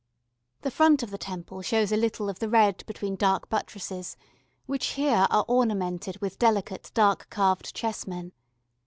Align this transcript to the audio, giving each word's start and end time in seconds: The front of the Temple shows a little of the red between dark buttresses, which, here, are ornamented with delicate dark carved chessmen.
The 0.63 0.71
front 0.71 1.03
of 1.03 1.11
the 1.11 1.19
Temple 1.19 1.61
shows 1.61 1.91
a 1.91 1.95
little 1.95 2.27
of 2.27 2.39
the 2.39 2.49
red 2.49 2.83
between 2.87 3.15
dark 3.15 3.49
buttresses, 3.51 4.17
which, 4.65 4.85
here, 4.93 5.27
are 5.29 5.45
ornamented 5.47 6.19
with 6.19 6.39
delicate 6.39 6.89
dark 6.95 7.29
carved 7.29 7.75
chessmen. 7.75 8.31